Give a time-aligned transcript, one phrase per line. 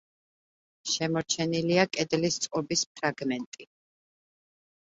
[0.93, 3.69] შემორჩენილია კედლის წყობის ფრაგმენტი.